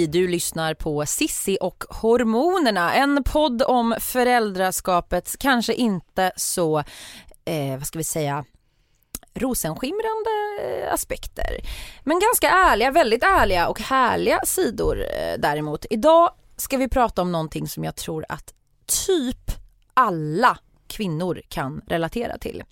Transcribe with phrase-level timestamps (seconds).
[0.00, 6.78] Hej, du lyssnar på Sissi och hormonerna, en podd om föräldraskapets kanske inte så,
[7.44, 8.44] eh, vad ska vi säga,
[9.34, 10.30] rosenskimrande
[10.92, 11.60] aspekter.
[12.04, 15.86] Men ganska ärliga, väldigt ärliga och härliga sidor eh, däremot.
[15.90, 18.54] Idag ska vi prata om någonting som jag tror att
[19.06, 19.50] typ
[19.94, 22.62] alla kvinnor kan relatera till.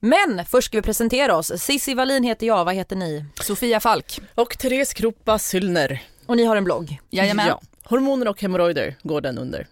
[0.00, 1.52] Men först ska vi presentera oss.
[1.56, 3.24] Sissi Wallin heter jag, vad heter ni?
[3.42, 4.20] Sofia Falk.
[4.34, 6.02] Och Therese Kroppa Syllner.
[6.28, 7.00] Och ni har en blogg?
[7.10, 7.46] Jajamän.
[7.48, 7.60] Ja.
[7.84, 9.66] Hormoner och hemorrojder går den under.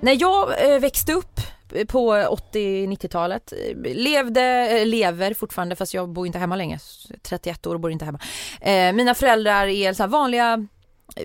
[0.00, 1.40] När jag eh, växte upp
[1.88, 3.52] på 80-90-talet,
[3.84, 6.78] levde, lever fortfarande fast jag bor inte hemma längre,
[7.22, 8.20] 31 år och bor inte hemma.
[8.60, 10.66] Eh, mina föräldrar är så vanliga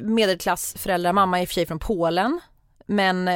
[0.01, 2.39] medelklassföräldrar, mamma är i och för sig från Polen
[2.85, 3.27] men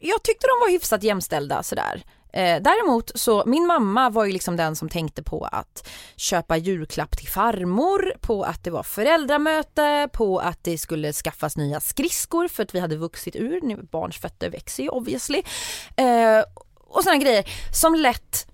[0.00, 2.02] jag tyckte de var hyfsat jämställda sådär.
[2.34, 7.16] Eh, däremot så, min mamma var ju liksom den som tänkte på att köpa julklapp
[7.16, 12.62] till farmor, på att det var föräldramöte, på att det skulle skaffas nya skridskor för
[12.62, 15.42] att vi hade vuxit ur, barns fötter växer ju obviously.
[15.96, 16.44] Eh,
[16.88, 18.46] och sådana grejer som lätt,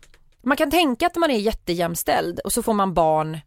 [0.43, 3.39] man kan tänka att man är jättejämställd och så får man barn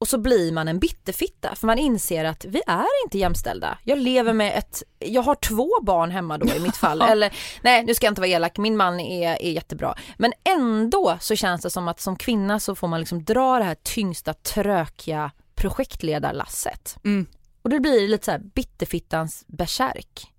[0.00, 3.78] och så blir man en bitterfitta för man inser att vi är inte jämställda.
[3.84, 7.02] Jag lever med ett, jag har två barn hemma då i mitt fall.
[7.10, 9.94] Eller nej nu ska jag inte vara elak, min man är, är jättebra.
[10.18, 13.64] Men ändå så känns det som att som kvinna så får man liksom dra det
[13.64, 16.96] här tyngsta trökiga projektledarlasset.
[17.04, 17.26] Mm.
[17.62, 20.32] Och det blir lite så här bitterfittans bärsärk.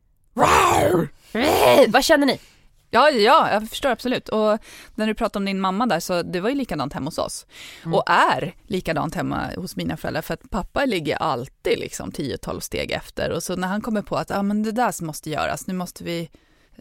[1.88, 2.40] Vad känner ni?
[2.94, 4.30] Ja, ja, jag förstår absolut.
[4.30, 4.58] Och
[4.96, 7.46] när du pratar om din mamma där, så det var ju likadant hemma hos oss.
[7.84, 7.94] Mm.
[7.94, 12.92] Och är likadant hemma hos mina föräldrar, för att pappa ligger alltid liksom 10-12 steg
[12.92, 13.30] efter.
[13.30, 16.04] Och så när han kommer på att, ah, men det där måste göras, nu måste
[16.04, 16.30] vi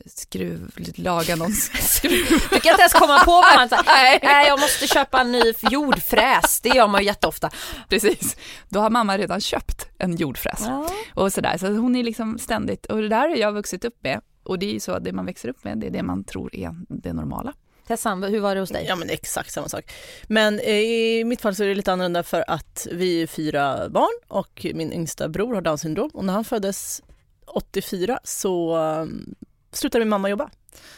[0.06, 2.26] skruv, laga någon skruv.
[2.50, 5.52] Du kan inte ens komma på vad man säger, nej jag måste köpa en ny
[5.70, 7.50] jordfräs, det gör man ju jätteofta.
[7.88, 8.36] Precis,
[8.68, 10.60] då har mamma redan köpt en jordfräs.
[10.60, 10.90] Ja.
[11.14, 14.20] Och sådär, så hon är liksom ständigt, och det där har jag vuxit upp med.
[14.50, 16.24] Och det är ju så att det man växer upp med, det är det man
[16.24, 17.52] tror är det normala.
[17.86, 18.84] Tessan, hur var det hos dig?
[18.88, 19.92] Ja men exakt samma sak.
[20.26, 23.88] Men eh, i mitt fall så är det lite annorlunda för att vi är fyra
[23.88, 27.02] barn och min yngsta bror har Downs syndrom och när han föddes
[27.46, 29.34] 84 så um,
[29.72, 30.50] slutade min mamma jobba.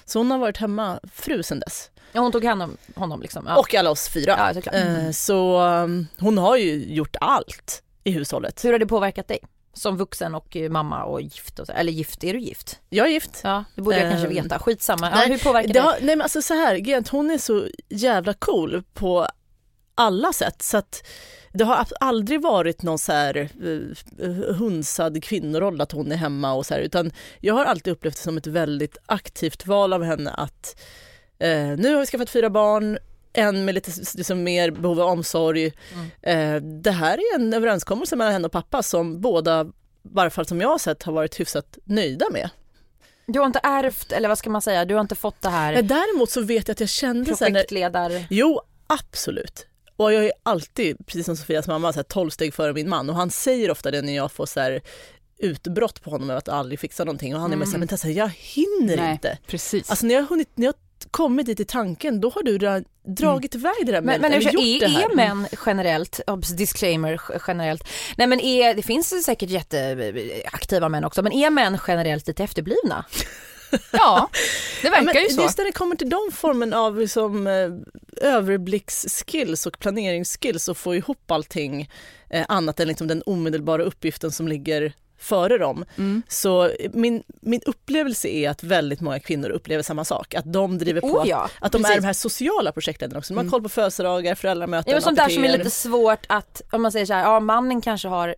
[0.05, 1.91] Så hon har varit hemma fru sedan dess.
[2.13, 3.45] Ja hon tog hand om honom liksom?
[3.49, 3.57] Ja.
[3.57, 4.53] Och alla oss fyra.
[4.65, 5.13] Ja, mm.
[5.13, 5.59] Så
[6.19, 8.65] hon har ju gjort allt i hushållet.
[8.65, 9.39] Hur har det påverkat dig?
[9.75, 11.73] Som vuxen och eh, mamma och gift, och så.
[11.73, 12.81] eller gift, är du gift?
[12.89, 13.41] Jag är gift.
[13.45, 15.11] Ja, det borde jag kanske ehm, veta, skitsamma.
[15.11, 15.81] Nej, ja, hur påverkar det?
[15.81, 19.27] Har, nej men alltså så här, hon är så jävla cool på
[19.95, 21.07] alla sätt så att
[21.53, 26.67] det har aldrig varit någon så här uh, hunsad kvinnoroll att hon är hemma och
[26.67, 30.31] så här, utan jag har alltid upplevt det som ett väldigt aktivt val av henne
[30.31, 30.81] att
[31.45, 32.99] uh, nu har vi skaffat fyra barn,
[33.33, 35.73] en med lite liksom, mer behov av omsorg.
[35.93, 36.11] Mm.
[36.23, 39.69] Eh, det här är en överenskommelse mellan henne och pappa som båda, i
[40.03, 42.51] varje fall som jag har sett, har varit hyfsat nöjda med.
[43.27, 45.73] Du har inte ärvt, eller vad ska man säga, du har inte fått det här
[45.73, 48.09] Nej, Däremot så vet jag att jag kände Projektledar...
[48.09, 49.67] När, jo, absolut.
[49.97, 53.11] Och jag är alltid, precis som Sofias mamma, så här, 12 steg före min man
[53.11, 54.83] och han säger ofta det när jag får så här,
[55.39, 57.59] utbrott på honom över att aldrig fixa någonting och han är mm.
[57.59, 59.39] mer såhär, men Tessa jag hinner Nej, inte.
[59.47, 59.91] Precis.
[59.91, 60.75] Alltså när jag har hunnit, när jag
[61.11, 62.59] kommit dit i tanken, då har du
[63.05, 63.61] dragit mm.
[63.61, 66.21] iväg det där Men, men är, är, är män generellt,
[66.57, 72.27] disclaimer generellt, nej men är, det finns säkert jätteaktiva män också, men är män generellt
[72.27, 73.05] lite efterblivna?
[73.93, 74.31] Ja,
[74.83, 75.43] det verkar ja, ju så.
[75.43, 77.47] Just när det kommer till de formen av liksom,
[78.17, 81.91] överblicksskills och planeringsskills och få ihop allting
[82.31, 84.93] eh, annat än liksom den omedelbara uppgiften som ligger
[85.23, 85.85] före dem.
[85.99, 86.23] Mm.
[86.29, 91.01] Så min, min upplevelse är att väldigt många kvinnor upplever samma sak, att de driver
[91.01, 93.35] på, oh ja, att, att de är de här sociala projekten också.
[93.35, 93.51] De har mm.
[93.51, 97.07] koll på födelsedagar, föräldramöten, ja, Sånt där som är lite svårt att, om man säger
[97.07, 98.35] så här, ja mannen kanske har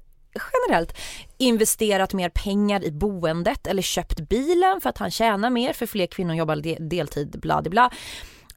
[0.53, 0.97] generellt
[1.39, 6.07] investerat mer pengar i boendet eller köpt bilen för att han tjänar mer för fler
[6.07, 7.91] kvinnor jobbar de deltid bla bla.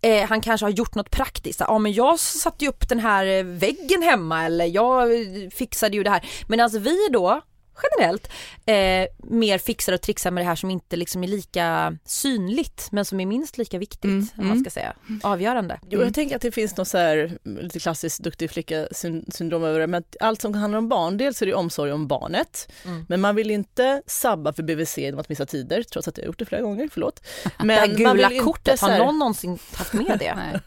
[0.02, 3.44] Eh, han kanske har gjort något praktiskt, ja men jag satte ju upp den här
[3.44, 5.10] väggen hemma eller jag
[5.54, 6.26] fixade ju det här.
[6.48, 7.42] Medan vi då
[7.84, 8.30] generellt
[8.66, 13.06] eh, mer fixar och trixar med det här som inte liksom är lika synligt men
[13.06, 14.64] som är minst lika viktigt Mm, om man mm.
[14.64, 14.94] ska säga.
[15.24, 15.80] Avgörande.
[15.90, 19.64] Jo, jag tänker att det finns något så här lite klassiskt duktig flicka syn- syndrom
[19.64, 19.88] över det.
[19.88, 22.72] Men allt som handlar om barn, dels är det omsorg om barnet.
[22.86, 23.06] Mm.
[23.10, 26.28] Men man vill inte sabba för BVC genom att missa tider, trots att jag har
[26.28, 27.28] gjort det flera gånger, förlåt.
[27.58, 30.36] Men det här man gula vill inte kortet, har här- någon någonsin haft med det?
[30.38, 30.60] Nej.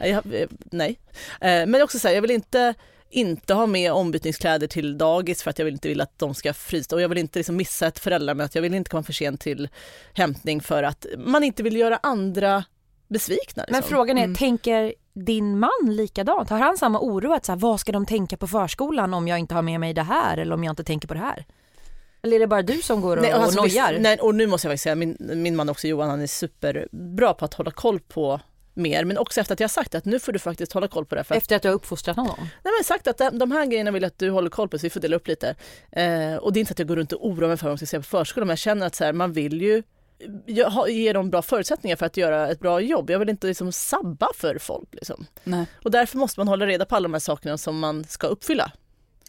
[0.00, 0.98] Nej, jag, eh, nej.
[1.40, 2.74] Eh, Men också så här, jag vill inte
[3.10, 6.54] inte ha med ombytningskläder till dagis för att jag vill inte vill att de ska
[6.54, 9.40] frysa och jag vill inte liksom missa ett föräldramöte, jag vill inte komma för sent
[9.40, 9.68] till
[10.14, 12.64] hämtning för att man inte vill göra andra
[13.08, 13.64] besvikna.
[13.68, 13.90] Men Liksom.
[13.90, 14.36] frågan är, Mm.
[14.36, 16.50] tänker din man likadant?
[16.50, 19.38] Har han samma oro att så här, vad ska de tänka på förskolan om jag
[19.38, 21.44] inte har med mig det här eller om jag inte tänker på det här?
[22.22, 23.92] Eller är det bara du som går och, Nej, och alltså, nojar?
[23.92, 26.26] visst- nej, och nu måste jag faktiskt säga, min, min man också Johan, han är
[26.26, 28.40] superbra på att hålla koll på
[28.78, 31.14] mer, men också efter att jag sagt att nu får du faktiskt hålla koll på
[31.14, 31.24] det.
[31.24, 32.34] För att, Efter att du har uppfostrat honom?
[32.38, 34.78] nej, men sagt att de, de här grejerna vill jag att du håller koll på
[34.78, 35.54] så vi får dela upp lite.
[35.92, 37.76] Eh, och det är inte att jag går runt och oroar mig för vad de
[37.78, 39.82] ska säga på förskolan, men jag känner att så här, man vill ju
[40.88, 43.10] ge- dem bra förutsättningar för att göra ett bra jobb.
[43.10, 44.88] Jag vill inte liksom sabba för folk.
[44.92, 45.26] Liksom.
[45.44, 45.64] Nej.
[45.84, 48.72] Och därför måste man hålla reda på alla de här sakerna som man ska uppfylla.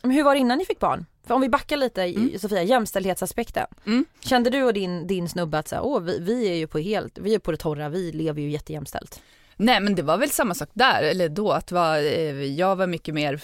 [0.01, 1.05] Men hur var det innan ni fick barn?
[1.27, 2.39] För om vi backar lite Mm.
[2.39, 3.65] Sofia, jämställdhetsaspekten.
[3.85, 4.05] Mm.
[4.19, 6.79] Kände du och din, din snubbe att så här, åh, vi, vi är ju på
[6.79, 9.21] helt, vi är på det torra, vi lever ju jättejämställt.
[9.61, 12.87] Nej men det var väl samma sak där, eller då, att var, eh, jag var
[12.87, 13.41] mycket mer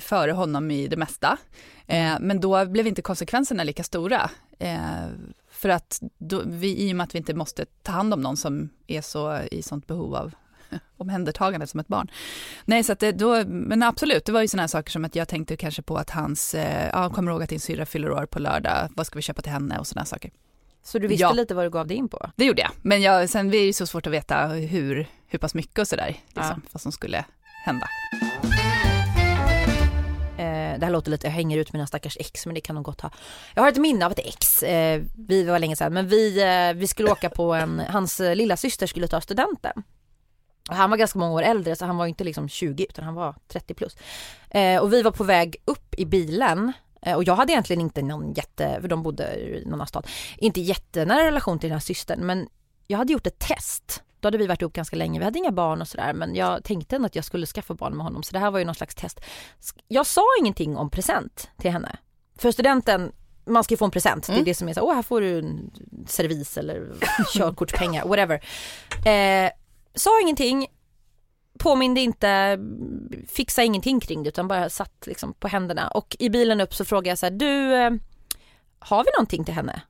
[0.00, 1.38] före honom i det mesta.
[1.86, 4.30] Eh, men då blev inte konsekvenserna lika stora.
[4.58, 5.06] Eh,
[5.50, 8.36] för att då, vi, i och med att vi inte måste ta hand om någon
[8.36, 10.34] som är så i sånt behov av
[10.96, 12.10] omhändertagande som ett barn.
[12.64, 15.16] Nej, så att det, då, men absolut, det var ju sådana här saker som att
[15.16, 18.26] jag tänkte kanske på att hans, eh, ja, kommer ihåg att din syrra fyller år
[18.26, 20.30] på lördag, vad ska vi köpa till henne och sådana saker.
[20.88, 21.32] Så du visste Ja.
[21.32, 22.30] lite vad du gav dig in på?
[22.36, 25.38] Det gjorde jag, men jag, sen är det ju så svårt att veta hur, hur
[25.38, 27.24] pass mycket och sådär, liksom, vad som skulle
[27.64, 27.86] hända.
[30.38, 32.82] Eh, det här låter lite, jag hänger ut mina stackars ex men det kan de
[32.82, 33.10] gott ha.
[33.54, 36.74] Jag har ett minne av ett ex, eh, vi var länge sedan, men vi, eh,
[36.78, 39.82] vi skulle åka på en, hans eh, lilla syster skulle ta studenten.
[40.70, 43.14] Och han var ganska många år äldre så han var inte liksom 20 utan han
[43.14, 43.96] var 30 plus.
[44.80, 46.72] Och vi var på väg upp i bilen
[47.16, 50.06] och jag hade egentligen inte någon jätte, för de bodde i någon annan stad,
[50.38, 52.48] inte jättenära relation till den här systern men
[52.86, 54.02] jag hade gjort ett test.
[54.20, 56.64] Då hade vi varit ihop ganska länge, vi hade inga barn och sådär men jag
[56.64, 58.74] tänkte ändå att jag skulle skaffa barn med honom så det här var ju någon
[58.74, 59.20] slags test.
[59.88, 61.98] Jag sa ingenting om present till henne.
[62.38, 63.12] För studenten,
[63.46, 64.44] man ska ju få en present, det är Mm.
[64.44, 65.70] det som är så, åh här får du en
[66.06, 66.92] servis eller
[67.34, 68.44] körkortspengar, whatever.
[69.06, 69.50] Eh,
[69.94, 70.66] sa ingenting,
[71.58, 72.58] påminde inte,
[73.28, 76.84] fixa ingenting kring det utan bara satt liksom på händerna och i bilen upp så
[76.84, 77.90] frågade jag så här, du, eh,
[78.78, 79.82] har vi någonting till henne?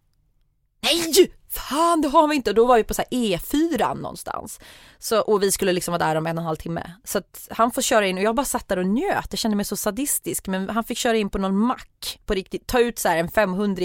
[0.80, 1.32] Nej!
[1.50, 2.50] Fan det har vi inte!
[2.50, 4.60] Och då var vi på så här E4 någonstans.
[4.98, 6.92] Så, och vi skulle liksom vara där om en och en halv timme.
[7.04, 9.56] Så att han får köra in och jag bara satt där och njöt, jag kände
[9.56, 10.46] mig så sadistisk.
[10.46, 13.28] Men han fick köra in på någon mack på riktigt, ta ut så här en
[13.28, 13.84] 500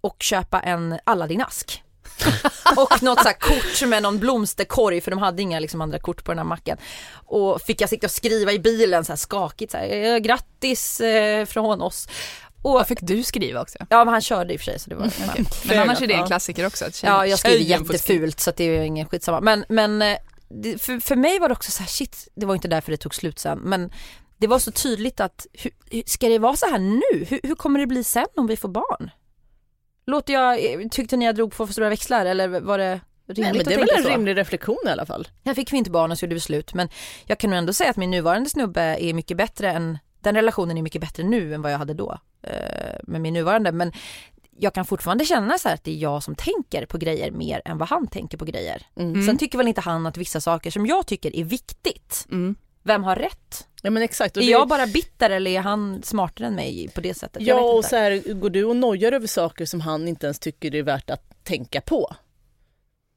[0.00, 1.83] och köpa en Aladdin-ask.
[2.76, 6.30] och något så kort med någon blomsterkorg för de hade inga liksom andra kort på
[6.32, 6.78] den här macken.
[7.26, 11.00] Och fick jag sitta och skriva i bilen så här skakigt så här, "Eh, grattis
[11.00, 12.08] eh, från oss.
[12.62, 13.78] Och, Vad fick du skriva också?
[13.90, 15.10] ja men han körde i och för sig så det var
[15.68, 16.26] Men annars är det en Ja.
[16.26, 16.84] klassiker också.
[16.84, 19.40] Att tjej, Ja jag skriver jättefult så det är ingen skitsamma.
[19.40, 20.16] Men, men eh,
[20.48, 22.96] det, för, för mig var det också så här, shit, det var inte därför det
[22.96, 23.58] tog slut sen.
[23.58, 23.92] Men
[24.38, 27.24] det var så tydligt att, hur- ska det vara så här nu?
[27.24, 29.10] Hur, hur kommer det bli sen om vi får barn?
[30.06, 33.38] Låter jag, eh, tyckte ni jag drog på för stora växlar eller var det rimligt
[33.38, 34.08] Nej, men det är väl en så?
[34.08, 35.28] rimlig reflektion i alla fall.
[35.42, 36.88] Jag fick vi inte barn och så gjorde vi slut men
[37.26, 40.78] jag kan nog ändå säga att min nuvarande snubbe är mycket bättre än, den relationen
[40.78, 43.92] är mycket bättre nu än vad jag hade då eh, med min nuvarande men
[44.58, 47.62] jag kan fortfarande känna så här att det är jag som tänker på grejer mer
[47.64, 48.82] än vad han tänker på grejer.
[48.96, 49.26] Mm.
[49.26, 52.54] Sen tycker väl inte han att vissa saker som jag tycker är viktigt, Mm.
[52.84, 53.66] Vem har rätt?
[53.82, 54.36] Ja men exakt.
[54.36, 57.42] Och är det- jag bara bitter eller är han smartare än mig på det sättet?
[57.42, 60.74] Ja och så här, går du och nojar över saker som han inte ens tycker
[60.74, 62.14] är värt att tänka på.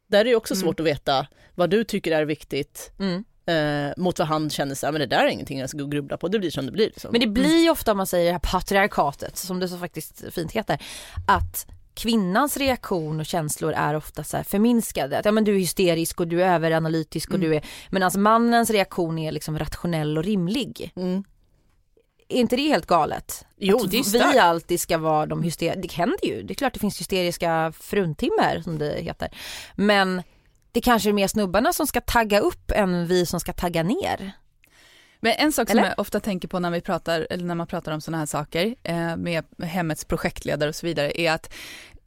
[0.10, 0.62] Där är det också Mm.
[0.64, 3.24] svårt att veta vad du tycker är viktigt Mm.
[3.46, 6.28] eh, mot vad han känner sig, men det där är ingenting jag ska grubbla på,
[6.28, 6.86] det blir som det blir.
[6.86, 7.12] Liksom.
[7.12, 10.24] Men det blir ju ofta om man säger det här patriarkatet, som det så faktiskt
[10.34, 10.82] fint heter,
[11.28, 15.20] att kvinnans reaktion och känslor är ofta så här förminskade.
[15.20, 17.50] Att ja, men du är hysterisk och du är överanalytisk och Mm.
[17.50, 20.92] du är, medan mannens reaktion är liksom rationell och rimlig.
[20.96, 21.24] Mm.
[22.30, 23.46] Är inte det helt galet?
[23.58, 24.36] Jo, att det är vi stört.
[24.36, 28.62] alltid ska vara de hysteriska, det händer ju, det är klart det finns hysteriska fruntimmer
[28.64, 29.30] som det heter.
[29.76, 30.24] Men
[30.72, 34.32] det kanske är mer snubbarna som ska tagga upp än vi som ska tagga ner.
[35.20, 35.90] Men en sak som Eller?
[35.90, 38.76] jag ofta tänker på när vi pratar, eller när man pratar om sådana här saker
[38.84, 41.54] eh, med hemmets projektledare och så vidare är att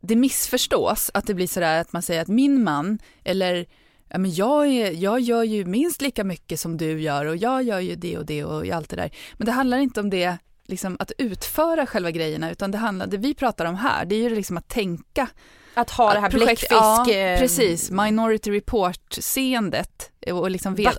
[0.01, 3.67] det missförstås att det blir sådär att man säger att min man eller
[4.09, 7.63] ja, men jag, är, jag gör ju minst lika mycket som du gör och jag
[7.63, 9.11] gör ju det och det och allt det där.
[9.37, 10.37] Men det handlar inte om det,
[10.67, 14.23] liksom att utföra själva grejerna utan det handlar, det vi pratar om här, det är
[14.23, 15.29] ju liksom att tänka.
[15.75, 16.73] Att ha det här bläckfisk...
[16.73, 20.11] Ja, eh, precis, Minority Report-seendet.
[20.33, 20.99] Och liksom vet-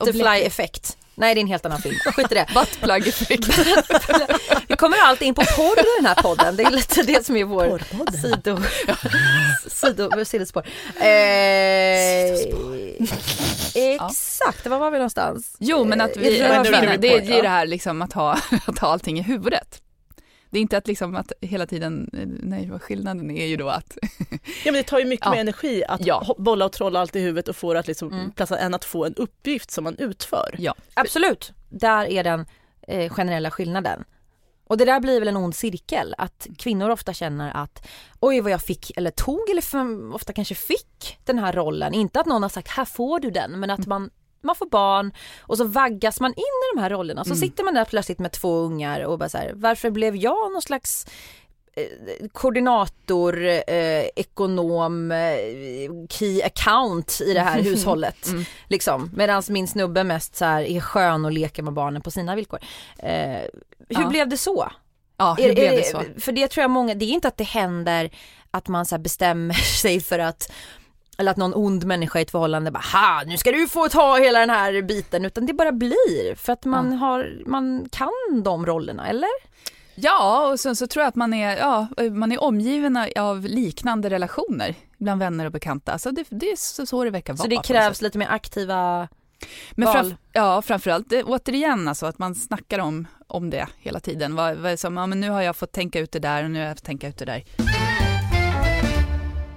[1.15, 2.45] Nej det är en helt annan film, skit i det.
[2.53, 3.47] Buttplug-effekt.
[4.67, 7.37] Vi kommer alltid in på porr i den här podden, det är lite det som
[7.37, 8.21] är vår Porrpodden.
[8.21, 8.57] sido,
[9.69, 10.65] sido, sidospår.
[10.95, 11.05] Eh,
[13.75, 15.55] exakt, var var vi någonstans?
[15.59, 17.41] Jo, men att vi, det, det, det är Ja.
[17.41, 19.81] det här liksom att ha, att ha allting i huvudet.
[20.51, 22.09] Det är inte att liksom att hela tiden,
[22.43, 23.97] nej vad skillnaden är ju då att,
[24.29, 25.31] Ja, men det tar ju mycket Ja.
[25.31, 26.35] mer energi att Ja.
[26.37, 28.31] bolla och trolla allt i huvudet och få det att liksom Mm.
[28.31, 30.55] platsa än att få en uppgift som man utför.
[30.57, 30.75] ja.
[30.93, 32.45] Absolut, där är den
[32.87, 34.03] eh, generella skillnaden.
[34.67, 37.87] Och det där blir väl en ond cirkel, att kvinnor ofta känner att
[38.19, 41.93] oj vad jag fick eller tog eller ofta kanske fick den här rollen.
[41.93, 44.09] Inte att någon har sagt här får du den men att man,
[44.43, 47.23] man får barn och så vaggas man in i de här rollerna.
[47.25, 50.51] Så sitter man där plötsligt med två ungar och bara så här, varför blev jag
[50.51, 51.05] någon slags
[51.75, 58.27] eh, koordinator, eh, ekonom, eh, key account i det här hushållet.
[58.67, 59.09] Liksom.
[59.13, 62.59] Medan min snubbe mest så här är skön och leker med barnen på sina villkor.
[62.97, 63.41] Eh,
[63.89, 64.07] hur Ja.
[64.09, 64.71] blev det så?
[65.17, 66.01] Ja, hur Är- blev det så?
[66.19, 68.09] För det tror jag många, det är inte att det händer
[68.51, 70.51] att man så bestämmer sig för att
[71.21, 74.17] eller att någon ond människa i ett förhållande bara ha nu ska du få ta
[74.17, 78.65] hela den här biten utan det bara blir för att man har, man kan de
[78.65, 79.29] rollerna eller?
[79.95, 84.09] Ja, och sen så tror jag att man är, ja, man är omgiven av liknande
[84.09, 85.97] relationer bland vänner och bekanta.
[85.97, 87.43] Så det, det är så, så det verkar vara.
[87.43, 89.07] Så det krävs lite mer aktiva
[89.71, 89.95] Men val.
[89.95, 94.35] framf- ja, framförallt återigen alltså att man snackar om, om det hela tiden.
[94.35, 96.59] Vad, vad som, ja, men nu har jag fått tänka ut det där och nu
[96.59, 97.43] har jag fått tänka ut det där.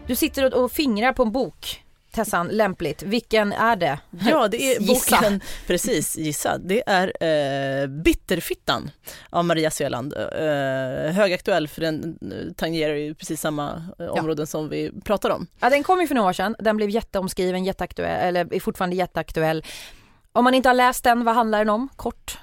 [0.07, 1.81] Du sitter och, fingrar på en bok
[2.13, 3.03] Tessan, lämpligt.
[3.03, 3.99] Vilken är det?
[4.11, 5.17] Ja, det är Gissa.
[5.17, 6.59] boken, precis, gissa.
[6.59, 7.07] Det är
[7.83, 8.91] eh, Bitterfittan
[9.31, 10.15] av Maria Sveland.
[10.17, 15.47] Eh, högaktuell för den eh, tangerar ju precis samma eh, områden som vi pratar om.
[15.61, 16.57] Ja, den kom ju för några år sedan.
[16.59, 19.65] Den blev jätteomskriven, jätteaktuell, eller är fortfarande jätteaktuell.
[20.33, 21.89] Om man inte har läst den, vad handlar den om?
[21.97, 22.39] Kort.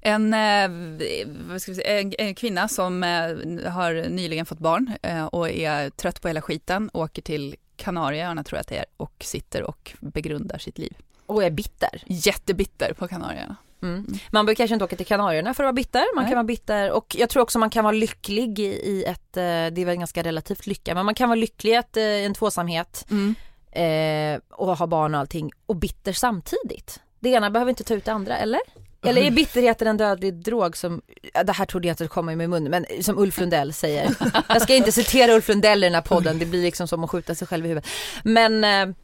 [0.00, 5.90] En, eh, säga, en, en kvinna som eh, har nyligen fått barn eh, och är
[5.90, 9.92] trött på hela skiten, åker till Kanarieöarna tror jag att det är och sitter och
[10.00, 10.96] begrundar sitt liv.
[11.26, 12.02] Och är bitter.
[12.06, 13.56] Jättebitter på Kanarieöarna.
[13.82, 14.06] Mm.
[14.30, 16.14] Man behöver kanske inte åka till Kanarierna för att vara bitter.
[16.14, 16.30] Man Nej.
[16.30, 19.40] kan vara bitter och jag tror också man kan vara lycklig i, ett, det
[19.80, 23.34] är väl ganska relativt lycka, men man kan vara lycklig i ett, en tvåsamhet Mm.
[23.72, 27.00] eh, och ha barn och allting och bitter samtidigt.
[27.20, 28.60] Det ena behöver inte ta ut det andra, eller?
[29.02, 31.02] Eller är bitterheten en dödlig drog som,
[31.44, 34.14] det här trodde jag inte komma i min mun, men som Ulf Lundell säger.
[34.48, 37.10] Jag ska inte citera Ulf Lundell i den här podden, det blir liksom som att
[37.10, 37.90] skjuta sig själv i huvudet.
[38.24, 38.94] Men eh,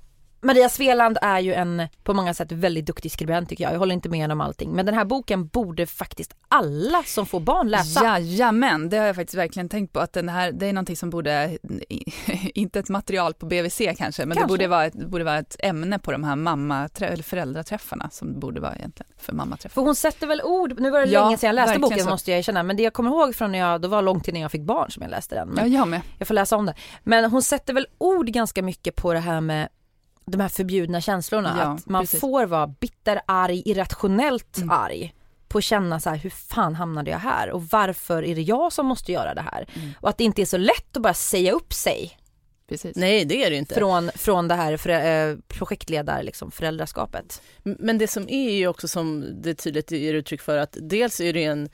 [0.44, 3.72] Maria Sveland är ju en på många sätt väldigt duktig skribent tycker jag.
[3.72, 4.70] Jag håller inte med henne om allting.
[4.70, 8.04] Men den här boken borde faktiskt alla som får barn läsa.
[8.04, 11.10] Jajamän, det har jag faktiskt verkligen tänkt på att den här, det är någonting som
[11.10, 11.58] borde,
[12.54, 14.42] inte ett material på BVC kanske, men Kanske.
[14.42, 18.40] det borde vara, ett, borde vara ett ämne på de här mamma, eller föräldraträffarna som
[18.40, 19.74] borde vara egentligen för mammaträffar.
[19.74, 22.10] För hon sätter väl ord, nu var det Ja, länge sedan jag läste boken så.
[22.10, 24.40] måste jag erkänna, men det jag kommer ihåg från när jag, då var långt innan
[24.40, 25.48] jag fick barn som jag läste den.
[25.48, 26.00] Men Ja, jag med.
[26.18, 26.74] Jag får läsa om det.
[27.02, 29.68] Men hon sätter väl ord ganska mycket på det här med
[30.26, 31.56] de här förbjudna känslorna.
[31.58, 32.20] Ja, att man precis.
[32.20, 34.70] får vara bitter, arg, irrationellt Mm.
[34.70, 35.14] arg.
[35.48, 37.50] På att känna så här, hur fan hamnade jag här?
[37.50, 39.68] Och varför är det jag som måste göra det här?
[39.74, 39.90] Mm.
[40.00, 42.18] Och att det inte är så lätt att bara säga upp sig
[42.68, 42.96] Precis.
[42.96, 43.74] Nej, det är det inte.
[43.74, 47.42] från, från det här förä- eh, projektledar, liksom, föräldraskapet.
[47.62, 51.32] Men det som är ju också som det tydligt ger uttryck för att dels är
[51.32, 51.68] det en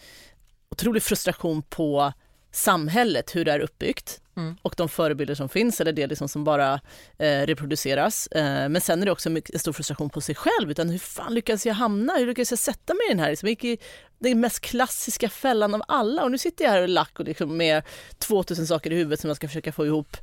[0.71, 2.12] otrolig frustration på
[2.52, 4.56] samhället, hur det är uppbyggt Mm.
[4.62, 6.80] och de förebilder som finns eller det liksom som bara
[7.18, 8.26] eh, reproduceras.
[8.26, 10.99] Eh, men sen är det också mycket, en stor frustration på sig själv, utan hur
[10.99, 13.78] fan lyckas jag hamna, hur lyckas jag sätta mig i den här, liksom, gick i
[14.18, 17.25] den mest klassiska fällan av alla och nu sitter jag här och är lack och
[17.25, 17.82] liksom med
[18.18, 20.16] 2000 saker i huvudet som jag ska försöka få ihop.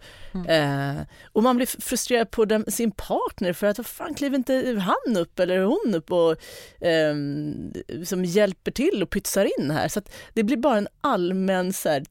[0.48, 0.96] Eh,
[1.34, 5.18] och man blir frustrerad på den, sin partner för att vad fan kliver inte han
[5.18, 6.36] upp eller hon upp och
[6.82, 7.74] ehm,
[8.06, 9.88] som hjälper till och pytsar in här.
[9.88, 10.02] Så
[10.34, 12.04] det blir bara en allmän så här,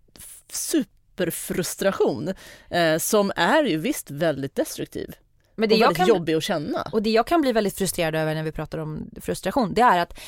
[1.16, 2.34] superfrustration
[2.70, 5.14] eh, som är ju visst väldigt destruktiv
[5.54, 6.88] Men och det jag väldigt kan, jobbig att känna.
[6.92, 9.98] Och det jag kan bli väldigt frustrerad över när vi pratar om frustration, det är
[9.98, 10.20] att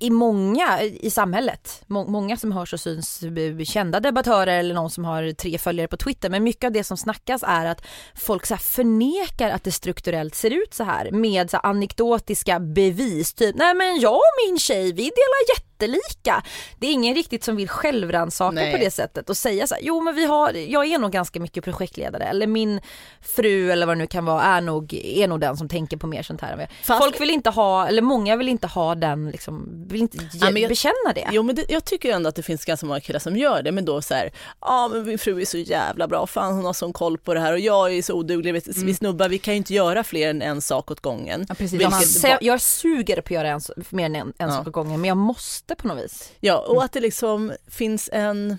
[0.00, 3.22] i många i samhället, må, många som hörs och syns,
[3.64, 6.96] kända debattörer eller någon som har tre följare på Twitter, men mycket av det som
[6.96, 11.56] snackas är att folk så förnekar att det strukturellt ser ut så här med så
[11.56, 16.42] anekdotiska bevis, typ nej men jag och min tjej vi delar jätte jättelika.
[16.78, 20.00] Det är ingen riktigt som vill självrannsaka på det sättet och säga så här, jo
[20.00, 22.80] men vi har, jag är nog ganska mycket projektledare eller min
[23.20, 26.06] fru eller vad det nu kan vara är nog, är nog den som tänker på
[26.06, 26.68] mer sånt här.
[26.82, 27.04] Fast...
[27.04, 30.68] Folk vill inte ha, eller många vill inte ha den liksom, vill inte ja, jag,
[30.68, 31.28] bekänna det.
[31.32, 33.72] Jo men det, jag tycker ändå att det finns ganska många killar som gör det
[33.72, 36.72] men då så här, ja men min fru är så jävla bra, fan hon har
[36.72, 38.86] sån koll på det här och jag är så oduglig, vi, mm.
[38.86, 41.46] vi snubbar vi kan ju inte göra fler än en sak åt gången.
[41.48, 41.80] Ja, precis.
[41.80, 42.42] Vilket...
[42.42, 44.56] Jag suger på att göra en, mer än en, en ja.
[44.56, 46.32] sak åt gången men jag måste på något vis.
[46.40, 48.58] Ja, och att det liksom finns en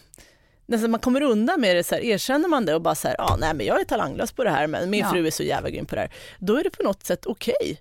[0.66, 3.16] nästan man kommer undan med det, så här, erkänner man det och bara så här,
[3.20, 5.10] ah, nej men jag är talanglös på det här men min ja.
[5.12, 6.14] fru är så jävla grym på det här.
[6.40, 7.54] Då är det på något sätt okej.
[7.62, 7.78] Okay.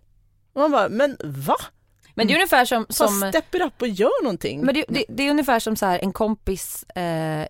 [0.52, 1.56] Och man bara, men va?
[2.14, 2.86] Men det är ungefär som...
[2.88, 4.60] som step it up och gör någonting.
[4.60, 7.46] Men det, det, det är ungefär som så här, en kompis eh,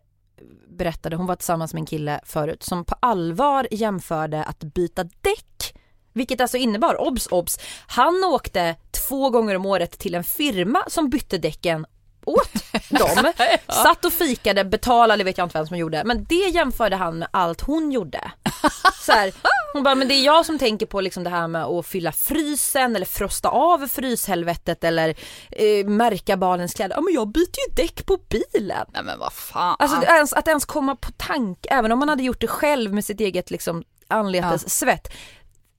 [0.68, 5.77] berättade, hon var tillsammans med en kille förut som på allvar jämförde att byta däck
[6.18, 8.76] vilket alltså innebar, obs obs, han åkte
[9.08, 11.86] två gånger om året till en firma som bytte däcken
[12.28, 12.52] åt
[12.88, 13.32] dem.
[13.36, 13.74] ja.
[13.74, 16.02] Satt och fikade, betalade vet jag inte vem som gjorde.
[16.04, 18.30] Men det jämförde han med allt hon gjorde.
[19.06, 19.32] Så här,
[19.72, 22.12] hon bara, men det är jag som tänker på liksom det här med att fylla
[22.12, 25.08] frysen eller frosta av fryshelvetet eller
[25.50, 26.96] eh, märka barnens kläder.
[26.96, 28.86] Ja men jag byter ju däck på bilen.
[28.92, 29.76] Nej men vad fan.
[29.78, 33.04] Alltså ens, att ens komma på tanke, även om man hade gjort det själv med
[33.04, 34.68] sitt eget liksom anletes ja.
[34.68, 35.08] svett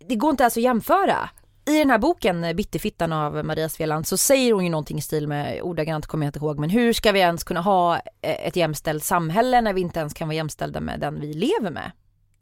[0.10, 1.30] det går inte ens att jämföra.
[1.66, 5.28] I den här boken Bitterfittan av Maria Sveland så säger hon ju någonting i stil
[5.28, 8.56] med, ordagrant kommer jag inte ihåg, men hur ska vi ens kunna ha eh, ett
[8.56, 11.92] jämställt samhälle när vi inte ens kan vara jämställda med den vi lever med?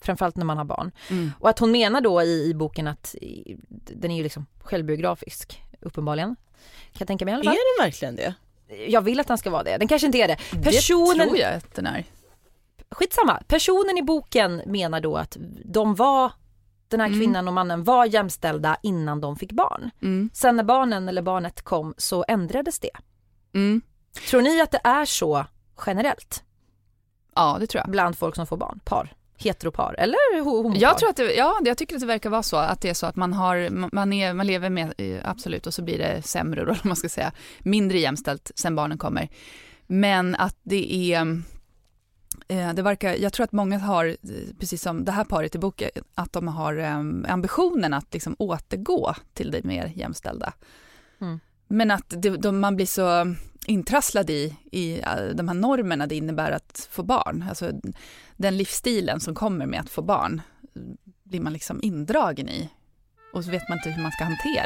[0.01, 0.91] Framförallt när man har barn.
[1.09, 1.31] Mm.
[1.39, 3.15] Och att hon menar då i, i boken att
[3.69, 6.35] den är ju liksom självbiografisk, uppenbarligen.
[6.91, 7.53] Kan jag tänka mig i alla fall.
[7.53, 8.33] Är den verkligen det?
[8.87, 10.37] Jag vill att den ska vara det, den kanske inte är det.
[10.63, 11.17] Personen...
[11.17, 12.05] Det tror jag att den är.
[12.91, 16.31] Skitsamma, personen i boken menar då att de var
[16.87, 17.19] den här mm.
[17.19, 17.47] kvinnan mm.
[17.47, 19.89] och mannen var jämställda innan de fick barn.
[20.01, 20.29] Mm.
[20.33, 22.89] Sen när barnen eller barnet kom så ändrades det.
[23.53, 23.81] Mm.
[24.29, 25.45] Tror ni att det är så
[25.85, 26.43] generellt?
[27.35, 27.91] Ja det tror jag.
[27.91, 29.13] Bland folk som får barn, par?
[29.39, 30.81] Heteropar eller homopar?
[30.81, 32.93] Jag tror att det, ja jag tycker att det verkar vara så att det är
[32.93, 36.65] så att man har, man, är, man lever med, absolut och så blir det sämre
[36.65, 39.29] då man ska säga, mindre jämställt sen barnen kommer.
[39.87, 41.25] Men att det är Eh,
[42.47, 44.17] det verkar, jag tror att många har,
[44.59, 49.15] precis som det här paret i boken, att de har um, ambitionen att liksom återgå
[49.33, 50.53] till det mer jämställda.
[51.21, 51.39] Mm.
[51.67, 55.01] Men att det, de, man blir så intrasslad i, i
[55.33, 57.45] de här normerna det innebär att få barn.
[57.49, 57.71] Alltså
[58.37, 60.41] den livsstilen som kommer med att få barn
[61.23, 62.69] blir man liksom indragen i.
[63.33, 64.65] Och så vet man inte hur man ska hantera.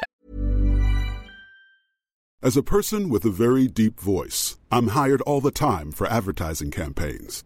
[2.43, 6.71] As a person with a very deep voice, I'm hired all the time for advertising
[6.71, 7.45] campaigns.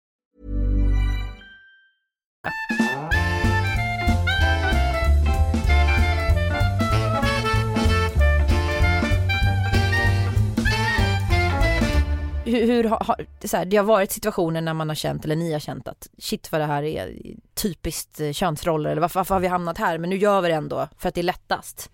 [12.51, 15.53] hur, hur har, så här, det har varit situationer när man har känt, eller ni
[15.53, 17.15] har känt att shit vad det här är
[17.53, 20.55] typiskt eh, könsroller eller varför, varför har vi hamnat här men nu gör vi det
[20.55, 21.89] ändå för att det är lättast?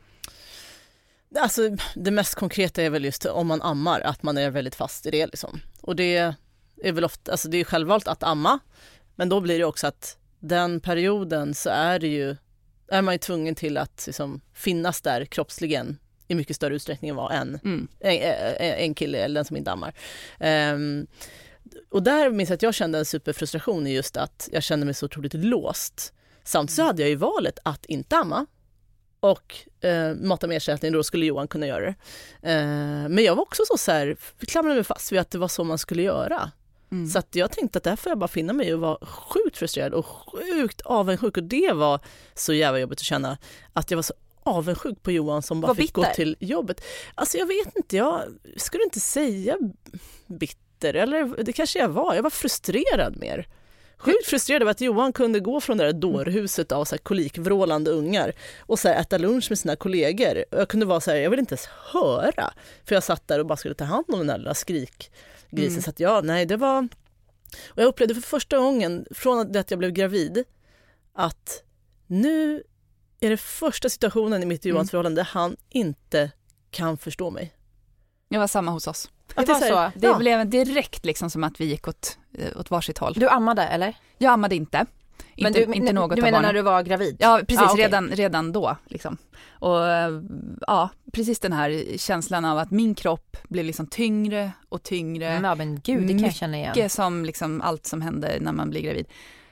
[1.39, 1.61] Alltså
[1.95, 5.11] det mest konkreta är väl just om man ammar, att man är väldigt fast i
[5.11, 5.59] det liksom.
[5.81, 6.17] Och det,
[6.83, 8.59] är väl ofta, alltså det är självvalt att amma,
[9.15, 12.35] men då blir det också att den perioden så är det ju,
[12.87, 15.97] är man ju tvungen till att liksom finnas där kroppsligen
[16.27, 17.87] i mycket större utsträckning än vad en, Mm.
[17.99, 18.21] en,
[18.59, 19.93] en kille eller den som inte ammar.
[20.39, 21.07] Ehm,
[21.89, 24.93] och där minns jag att jag kände en superfrustration i just att jag kände mig
[24.95, 26.13] så otroligt låst.
[26.43, 28.45] Samtidigt så hade jag ju valet att inte amma
[29.19, 31.95] och eh, mata med ersättning, då skulle Johan kunna göra det.
[32.51, 35.47] Eh, men jag var också så, så här, klamrade mig fast vid att det var
[35.47, 36.51] så man skulle göra.
[36.91, 37.07] Mm.
[37.07, 39.93] Så att jag tänkte att där får jag bara finna mig och vara sjukt frustrerad
[39.93, 41.99] och sjukt avundsjuk och det var
[42.35, 43.37] så jävla jobbigt att känna
[43.73, 46.13] att jag var så avundsjuk på Johan som bara Var fick gå bitter?
[46.13, 46.81] till jobbet.
[47.15, 48.21] Alltså jag vet inte, jag
[48.57, 49.57] skulle inte säga
[50.27, 53.47] bitter eller det kanske jag var, jag var frustrerad mer.
[53.97, 57.91] Sjukt frustrerad över att Johan kunde gå från det där dårhuset av så här kolikvrålande
[57.91, 60.45] ungar och så här äta lunch med sina kollegor.
[60.51, 62.53] Jag kunde vara så här, jag vill inte ens höra.
[62.85, 64.53] För jag satt där och bara skulle ta hand om den där lilla
[65.47, 65.71] skrikgrisen.
[65.73, 65.81] Mm.
[65.81, 66.87] Så att ja, nej det var...
[67.69, 70.43] Och jag upplevde för första gången från det att jag blev gravid
[71.13, 71.63] att
[72.07, 72.63] nu
[73.19, 74.89] är det första situationen i mitt och Johans Mm.
[74.89, 76.31] förhållande där han inte
[76.71, 77.53] kan förstå mig.
[78.29, 79.09] Det var samma hos oss.
[79.35, 79.99] Det Att var här, så.
[79.99, 80.17] Det ja.
[80.17, 83.13] blev direkt liksom som att vi gick åt, eh, åt varsitt håll.
[83.13, 83.97] Du ammade eller?
[84.17, 84.85] Jag ammade inte.
[85.37, 87.17] Men inte, du, inte något du menar när du var gravid?
[87.19, 87.61] Ja, precis.
[87.61, 87.85] Ah, okej.
[87.85, 88.77] redan, redan då.
[88.85, 89.17] Liksom.
[89.59, 89.77] Och
[90.67, 95.27] ja, precis den här känslan av att min kropp blev liksom tyngre och tyngre.
[95.27, 96.71] Mm, Ja men gud, det kan jag känna igen.
[96.75, 99.05] Mycket som liksom allt som händer när man blir gravid.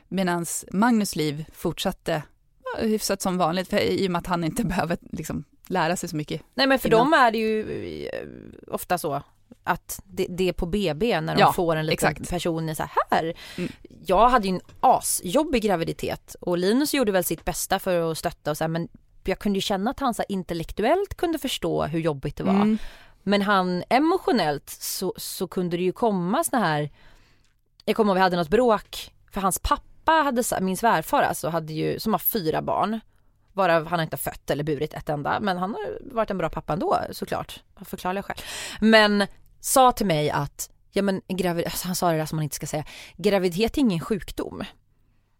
[0.07, 2.23] Medan Magnus liv fortsatte
[2.63, 6.09] ja, hyfsat som vanligt, för, i och med att han inte behöver liksom, lära sig
[6.09, 6.41] så mycket.
[6.53, 6.99] Nej men för innan.
[6.99, 8.27] dem är det ju eh,
[8.67, 9.21] ofta så
[9.63, 12.29] att det, det är på BB när de Ja, får en liten exakt.
[12.29, 13.33] person så här.
[13.57, 13.71] Mm.
[14.05, 18.51] Jag hade ju en asjobbig graviditet och Linus gjorde väl sitt bästa för att stötta
[18.51, 18.87] och så här, men
[19.23, 22.53] jag kunde ju känna att han så här, intellektuellt kunde förstå hur jobbigt det var.
[22.53, 22.77] Mm.
[23.23, 26.89] Men han emotionellt så, så kunde det ju komma såna här,
[27.85, 31.73] jag kommer ihåg vi hade något bråk för hans pappa hade, min svärfar alltså, hade
[31.73, 32.99] ju, som har fyra barn,
[33.55, 36.49] varav han inte har fött eller burit ett enda, men han har varit en bra
[36.49, 38.37] pappa ändå såklart, av förklarliga skäl.
[38.79, 39.27] Men
[39.59, 42.55] sa till mig att, ja men gravid, alltså han sa det där som man inte
[42.55, 42.85] ska säga,
[43.17, 44.63] graviditet är ingen sjukdom.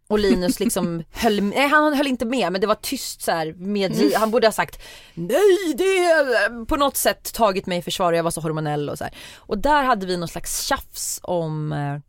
[0.08, 3.54] Och Linus liksom höll, nej han höll inte med men det var tyst så här
[3.54, 4.82] med, han borde ha sagt
[5.14, 8.90] nej det är på något sätt tagit mig i försvar och jag var så hormonell
[8.90, 9.14] och så här.
[9.38, 12.00] Och där hade vi någon slags tjafs om, eh,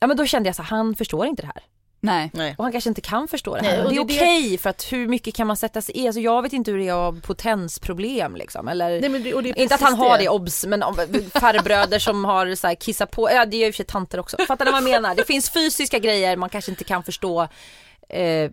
[0.00, 1.62] ja men då kände jag så här, han förstår inte det här.
[2.06, 2.30] Nej.
[2.34, 2.54] Nej.
[2.58, 3.84] Och han kanske inte kan förstå det Nej, här.
[3.84, 6.42] och det är okej för att hur mycket kan man sätta sig i, alltså jag
[6.42, 9.58] vet inte hur det är av potensproblem liksom eller Nej, men det, och det är
[9.58, 10.94] inte att han har det obs men om,
[11.34, 14.36] farbröder som har så här kissat på, ja det är ju för sig tanter också.
[14.48, 15.14] Fattar ni vad jag menar?
[15.14, 17.48] Det finns fysiska grejer man kanske inte kan förstå
[18.08, 18.50] eh,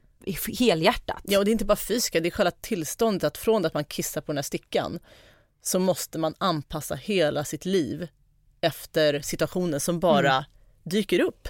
[0.60, 1.22] helhjärtat.
[1.24, 3.86] Ja, och det är inte bara fysiska, det är själva tillståndet att från att man
[3.86, 5.00] kissar på den här stickan
[5.62, 8.08] så måste man anpassa hela sitt liv
[8.62, 10.46] efter situationen som bara
[10.84, 11.48] dyker upp.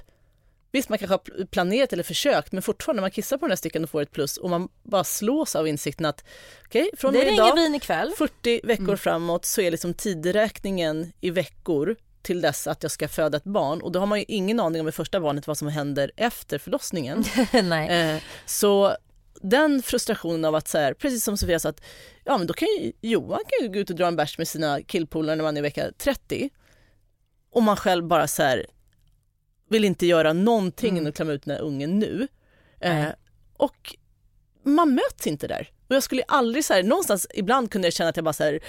[0.74, 3.52] Visst, man kanske har pl- planerat eller försökt, men fortfarande när man kissar på den
[3.52, 6.24] här stickan och får ett plus och man bara slås av insikten att
[6.66, 8.12] okej, från det och idag, vin ikväll.
[8.18, 13.38] 40 veckor framåt så är liksom tideräkningen i veckor till dess att jag ska föda
[13.38, 15.68] ett barn och då har man ju ingen aning om i första barnet vad som
[15.68, 17.24] händer efter förlossningen.
[17.90, 18.98] Eh, så
[19.42, 21.82] den frustrationen av att så här, precis som Sofia sa, att
[22.24, 24.48] ja men då kan ju Johan kan ju gå ut och dra en bärs med
[24.48, 26.50] sina killpolare när man är i vecka 30
[27.52, 28.66] och man själv bara så här
[29.70, 31.08] vill inte göra någonting Mm.
[31.10, 32.28] att klämma ut den här ungen nu.
[32.80, 33.06] Eh,
[33.58, 33.96] och
[34.64, 35.70] man möts inte där.
[35.90, 38.44] Och jag skulle aldrig så här, någonstans ibland kunde jag känna att jag bara så
[38.44, 38.60] här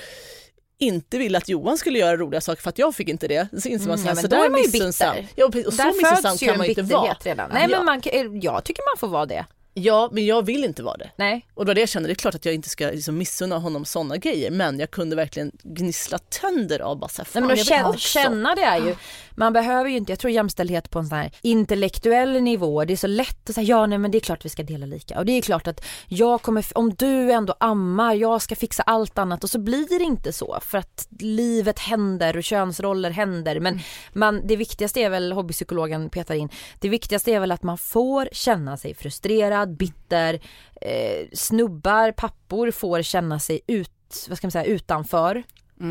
[0.79, 3.49] inte ville att Johan skulle göra roliga saker för att jag fick inte det.
[3.63, 5.29] Så inser man Mm, så här, men så där är man ju bitter.
[5.37, 7.17] Ja, och så Där missunnsam kan man ju inte vara.
[7.25, 7.51] redan.
[7.53, 7.77] Nej Ja.
[7.77, 9.47] men man, jag tycker man får vara det.
[9.77, 11.11] Ja, men jag vill inte vara det.
[11.17, 11.47] Nej.
[11.55, 13.59] Och det var det jag kände, det är klart att jag inte ska liksom missunna
[13.59, 17.47] honom sådana grejer men jag kunde verkligen gnissla tänder av bara så här, Nej, fan,
[17.47, 18.95] men jag att känna, känna det är ju,
[19.31, 22.97] man behöver ju inte, jag tror jämställdhet på en sån här intellektuell nivå, det är
[22.97, 25.27] så lätt att säga ja nej men det är klart vi ska dela lika och
[25.27, 29.45] det är klart att jag kommer, om du ändå ammar, jag ska fixa allt annat
[29.45, 33.81] och så blir det inte så för att livet händer och könsroller händer men
[34.13, 36.49] man, det viktigaste är väl, hobbypsykologen petar in,
[36.81, 40.41] det viktigaste är väl att man får känna sig frustrerad, bitter,
[40.81, 45.43] eh, snubbar, pappor får känna sig ut, vad ska man säga, utanför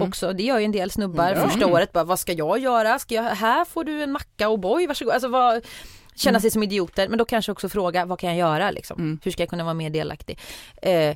[0.01, 0.33] också.
[0.33, 1.49] Det gör ju en del snubbar Mm.
[1.49, 2.99] första året bara, vad ska jag göra?
[2.99, 5.13] Ska jag, här får du en macka och boy, varsågod.
[5.13, 5.65] Alltså vad,
[6.15, 6.41] känna Mm.
[6.41, 8.99] sig som idioter men då kanske också fråga, vad kan jag göra liksom?
[8.99, 9.19] Mm.
[9.23, 10.39] Hur ska jag kunna vara mer delaktig?
[10.81, 11.15] Eh,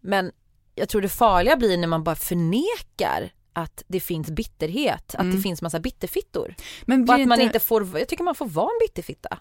[0.00, 0.32] men
[0.74, 5.36] jag tror det farliga blir när man bara förnekar att det finns bitterhet, att Mm.
[5.36, 6.54] det finns massa bitterfittor.
[6.84, 9.38] Men Och att man inte- inte får, jag tycker man får vara en bitterfitta.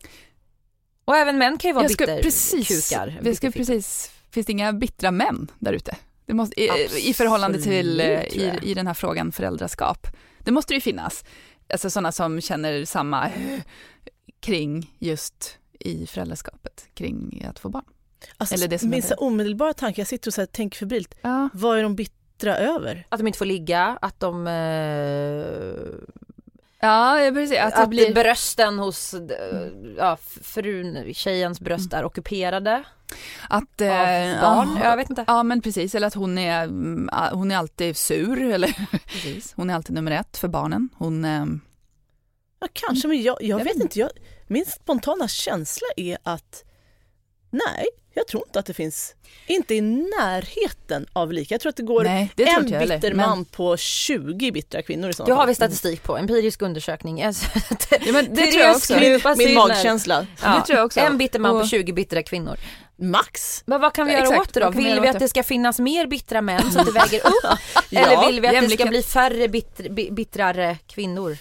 [1.05, 2.21] Och även män kan ju vara bitterkukar.
[2.21, 2.91] precis,
[3.23, 5.95] jag ska precis, finns det inga bittra män där ute?
[6.25, 6.69] Det måste, i,
[7.09, 10.07] I förhållande till eh, i, i den här frågan föräldraskap.
[10.39, 11.25] Det måste det ju finnas.
[11.73, 13.29] alltså sådana som känner samma
[14.39, 17.85] kring just i föräldraskapet, kring att få barn.
[18.37, 21.15] Alltså, Eller det som min så omedelbara tanke, jag sitter och så här, tänker febrilt,
[21.21, 21.49] Ja.
[21.53, 23.05] vad är de bittra över?
[23.09, 24.47] Att de inte får ligga, att de...
[24.47, 25.93] Eh,
[26.87, 27.59] Ja, precis.
[27.59, 28.13] Att att det blir...
[28.13, 29.21] brösten hos eh,
[29.97, 32.83] ja, frun, tjejens bröst är ockuperade
[33.49, 33.87] Att, eh,
[34.41, 34.77] barn.
[34.81, 34.89] ja.
[34.89, 35.23] Jag vet inte.
[35.27, 39.53] Ja men precis, eller att hon är, mm, hon är alltid sur eller Precis.
[39.55, 40.89] hon är alltid nummer ett för barnen.
[40.97, 41.45] Hon, eh,
[42.59, 43.99] Ja, kanske, men jag, jag, Jag vet vet inte.
[43.99, 44.09] Jag,
[44.47, 46.63] min spontana känsla är att
[47.49, 49.15] nej, jag tror inte att det finns,
[49.47, 51.53] inte i närheten av lika.
[51.53, 52.95] Jag tror att det går nej det en heller.
[52.95, 55.47] bitter Men- man på 20 bittra kvinnor i sådana Det har fall.
[55.47, 57.19] vi statistik på, empirisk undersökning.
[57.19, 57.33] Ja,
[58.13, 58.99] men det tror jag också.
[58.99, 60.27] Min, min magkänsla.
[60.43, 60.99] Ja, Det tror jag också.
[60.99, 62.57] En bitter man på Och- 20 bittra kvinnor.
[63.11, 63.63] Max.
[63.65, 64.41] Men vad kan vi göra exakt.
[64.41, 64.69] åt det då?
[64.69, 65.19] Vill vi att det?
[65.19, 67.57] det ska finnas mer bittra män så att det väger upp?
[67.91, 68.79] Eller Ja, vill vi att det jämlikhet.
[68.79, 71.37] ska bli färre bitter, bi- bittrare kvinnor?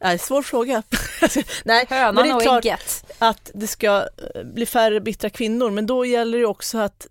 [0.00, 0.82] Nej, svår fråga.
[1.64, 3.04] nej, men Hönan det är och klart ägget.
[3.18, 7.06] att det ska eh, bli färre bittra kvinnor, men då gäller det också att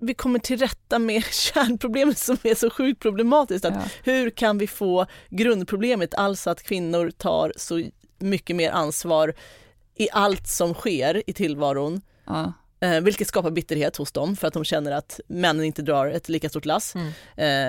[0.00, 3.64] vi kommer till rätta med kärnproblemet som är så sjukt problematiskt.
[3.64, 3.80] Att Ja.
[4.12, 7.82] Hur kan vi få grundproblemet, alltså att kvinnor tar så
[8.18, 9.34] mycket mer ansvar
[9.96, 12.52] i allt som sker i tillvaron, Ja.
[12.84, 16.28] Eh, vilket skapar bitterhet hos dem för att de känner att männen inte drar ett
[16.28, 17.12] lika stort lass Mm.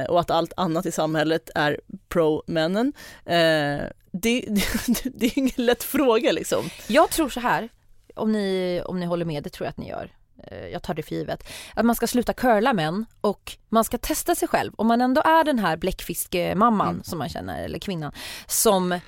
[0.03, 2.93] eh, och att allt annat i samhället är pro-männen.
[3.25, 4.41] Eh, det,
[4.87, 6.69] det, det är ingen lätt fråga liksom.
[6.87, 7.69] Jag tror så här,
[8.15, 10.11] om ni, om ni håller med, det tror jag att ni gör.
[10.47, 11.43] Eh, Jag tar det för givet.
[11.75, 14.71] Att man ska sluta curla män och man ska testa sig själv.
[14.77, 17.03] Om man ändå är den här bläckfiskemamman Mm.
[17.03, 18.11] som man känner, eller kvinnan,
[18.47, 18.99] som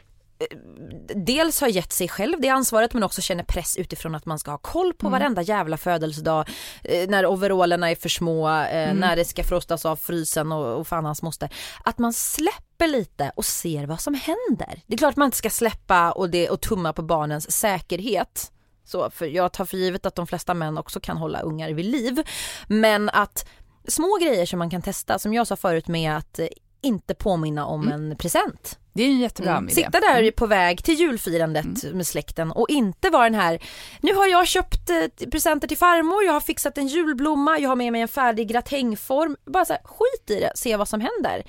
[1.15, 4.51] dels har gett sig själv det ansvaret men också känner press utifrån att man ska
[4.51, 5.19] ha koll på Mm.
[5.19, 6.49] varenda jävla födelsedag
[6.83, 8.97] eh, när overallerna är för små, eh, Mm.
[8.97, 11.49] när det ska frostas av frysen och, och fan hans moster.
[11.83, 14.81] Att man släpper lite och ser vad som händer.
[14.87, 18.51] Det är klart man inte ska släppa och, det, och tumma på barnens säkerhet.
[18.85, 21.85] Så, för jag tar för givet att de flesta män också kan hålla ungar vid
[21.85, 22.23] liv.
[22.67, 23.45] Men att
[23.87, 26.47] små grejer som man kan testa, som jag sa förut med att eh,
[26.87, 28.79] inte påminna om en present.
[28.93, 29.63] Det är en jättebra Mm.
[29.63, 29.75] idé.
[29.75, 33.63] Sitta där på väg till julfirandet med släkten och inte vara den här,
[34.01, 37.75] nu har jag köpt eh, presenter till farmor, jag har fixat en julblomma, jag har
[37.75, 39.35] med mig en färdig gratängform.
[39.45, 41.43] Bara så här, skit i det, se vad som händer.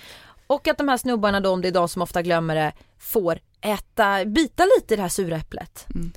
[0.46, 3.38] Och att de här snubbarna då, om det är de som ofta glömmer det, får
[3.60, 5.86] äta, bita lite i det här sura äpplet.
[5.94, 6.12] Mm.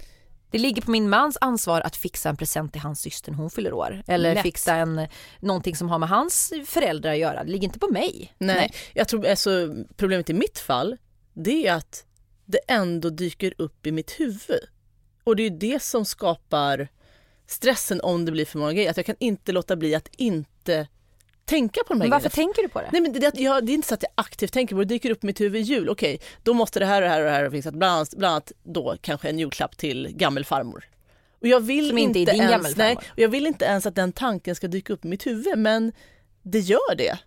[0.52, 3.50] Det ligger på min mans ansvar att fixa en present till hans syster när hon
[3.50, 4.04] fyller år.
[4.08, 4.44] Eller Lätt.
[4.44, 5.08] fixa en,
[5.40, 7.44] någonting som har med hans föräldrar att göra.
[7.44, 8.34] Det ligger inte på mig.
[8.38, 8.74] Nej, Nej.
[8.94, 10.98] jag tror alltså, problemet i mitt fall,
[11.34, 12.06] det är att
[12.46, 14.62] det ändå dyker upp i mitt huvud.
[15.24, 16.88] Och det är det som skapar
[17.48, 18.90] stressen om det blir för många grejer.
[18.90, 20.88] Att jag kan inte låta bli att inte
[21.52, 22.54] tänka på de här Men varför grejerna.
[22.54, 22.90] tänker du på det?
[22.92, 24.94] Nej, men det, jag, det är inte så att jag aktivt tänker på det, det
[24.96, 25.90] dyker upp i mitt huvud i jul.
[25.90, 27.72] Okej, då måste det här och det här och det här.
[27.72, 30.84] Bland annat, bland annat då kanske en julklapp till gammelfarmor.
[31.42, 34.12] Och jag vill Som inte din ens, nej, och jag vill inte ens att den
[34.12, 35.92] tanken ska dyka upp i mitt huvud, men
[36.44, 37.18] det gör det.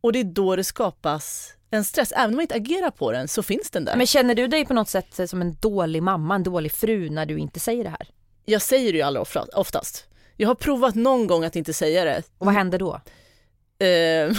[0.00, 2.12] Och det är då det skapas en stress.
[2.12, 3.96] Även om man inte agerar på den så finns den där.
[3.96, 7.26] Men känner du dig på något sätt som en dålig mamma, en dålig fru när
[7.26, 8.08] du inte säger det här?
[8.44, 10.04] Jag säger det ju allra ofta- oftast.
[10.36, 12.22] Jag har provat någon gång att inte säga det.
[12.38, 13.00] Och vad händer då?
[13.82, 14.32] Eh,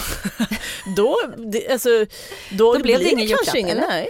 [0.95, 1.89] då, det, alltså,
[2.51, 3.87] då, Då blev det ingen kanske ingen, eller?
[3.87, 4.09] nej.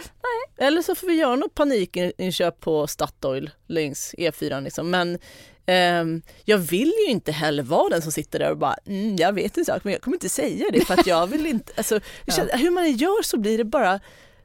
[0.58, 4.90] Eller så får vi göra något panikinköp på Statoil längs E4 liksom.
[4.90, 5.20] Men
[5.66, 9.34] ehm, jag vill ju inte heller vara den som sitter där och bara, mm, jag
[9.34, 12.00] vet en sak men jag kommer inte säga det för att jag vill inte, alltså,
[12.28, 14.00] känner, hur man gör så blir det bara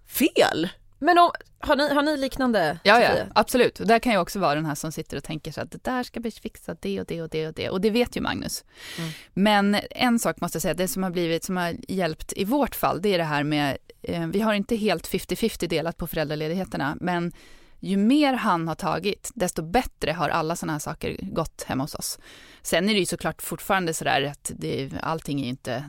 [0.09, 0.69] fel.
[0.99, 1.31] Men om,
[1.61, 2.79] har, ni, har ni liknande?
[2.83, 3.81] Ja, ja, absolut.
[3.81, 5.85] Och där kan jag också vara den här som sitter och tänker så att det
[5.85, 7.71] där ska bli fixat, det och det och det och det.
[7.71, 8.65] Och det vet ju Magnus.
[8.99, 9.11] Mm.
[9.35, 12.75] Men en sak måste jag säga, det som har blivit, som har hjälpt i vårt
[12.75, 16.97] fall, det är det här med, eh, vi har inte helt 50-50 delat på föräldraledigheterna,
[17.01, 17.33] men
[17.81, 21.95] ju mer han har tagit, desto bättre har alla sådana här saker gått hemma hos
[21.95, 22.19] oss.
[22.63, 25.85] Sen är det ju såklart fortfarande sådär att det, allting är ju inte,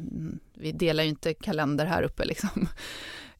[0.54, 2.68] vi delar ju inte kalender här uppe liksom.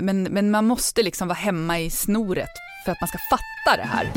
[0.00, 2.50] Men, men man måste liksom vara hemma i snoret
[2.84, 4.12] för att man ska fatta det här.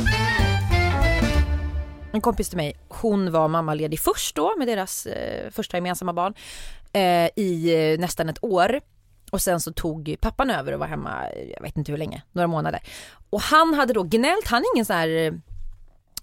[2.11, 6.33] En kompis till mig, hon var mammaledig först då med deras eh, första gemensamma barn
[6.93, 8.79] eh, i eh, nästan ett år.
[9.31, 12.23] Och sen så tog pappan över och var hemma, eh, jag vet inte hur länge,
[12.31, 12.79] några månader.
[13.29, 15.33] Och han hade då gnällt, han är ingen sån här eh,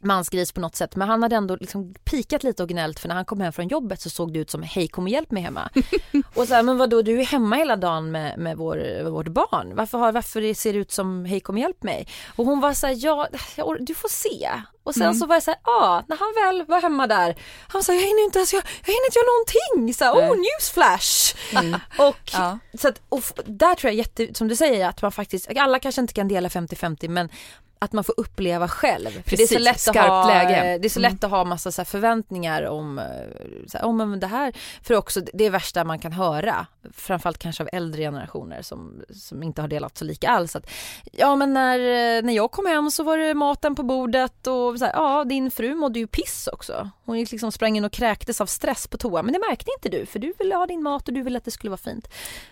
[0.02, 3.14] mansgris på något sätt men han hade ändå liksom pikat lite och gnällt för när
[3.14, 5.42] han kom hem från jobbet så såg det ut som hej kom och hjälp mig
[5.42, 5.70] hemma.
[6.34, 9.28] och så här, men vadå du är hemma hela dagen med, med, vår, med vårt
[9.28, 9.72] barn.
[9.76, 12.06] Varför, har, varför ser det ut som hej kom och hjälp mig?
[12.36, 13.28] Och hon var så här, ja
[13.80, 14.50] du får se.
[14.84, 15.14] Och sen mm.
[15.14, 17.36] så var jag så här, ja när han väl var hemma där,
[17.68, 19.94] han sa jag hinner inte ens, jag, jag hinner inte göra någonting.
[19.94, 21.34] Så här, oh newsflash.
[21.52, 21.80] Mm.
[21.98, 22.58] och, ja.
[22.74, 26.00] så att, och där tror jag jätte, som du säger att man faktiskt, alla kanske
[26.00, 27.28] inte kan dela 50-50 men
[27.82, 29.22] att man får uppleva själv.
[29.24, 30.78] Precis, det är så lätt att ha, läge.
[30.78, 31.24] Det är så lätt mm.
[31.24, 33.04] att ha massa så förväntningar om, eh,
[33.66, 37.38] så här, oh, men det här, för också det är värsta man kan höra, framförallt
[37.38, 40.56] kanske av äldre generationer som, som inte har delat så lika alls.
[40.56, 40.70] Att,
[41.12, 44.71] ja men när, eh, när jag kom hem så var det maten på bordet och
[44.78, 46.90] så här, ja din fru mådde ju piss också.
[47.04, 49.98] Hon gick liksom sprang in och kräktes av stress på toa men det märkte inte
[49.98, 52.08] du för du ville ha din mat och du ville att det skulle vara fint.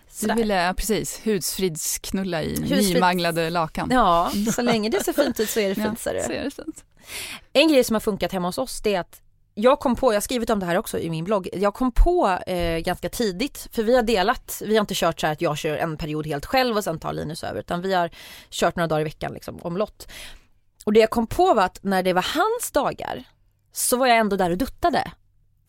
[0.09, 0.35] Sådär.
[0.35, 2.89] Du ville, ja, precis, husfridsknulla i Husfrids...
[2.89, 3.89] nymanglade lakan.
[3.93, 6.01] Ja, så länge det ser fint ut så är det fint.
[6.05, 6.85] Ja, så är det fint.
[7.53, 9.23] En grej som har funkat hemma hos oss det är att
[9.55, 11.93] jag kom på, jag har skrivit om det här också i min blogg, jag kom
[11.93, 15.41] på eh, ganska tidigt, för vi har delat, vi har inte kört så här att
[15.41, 18.11] jag kör en period helt själv och sen tar Linus över, utan vi har
[18.51, 20.09] kört några dagar i veckan liksom omlott.
[20.85, 23.25] Och det jag kom på var att när det var hans dagar
[23.73, 25.13] så var jag ändå där och duttade.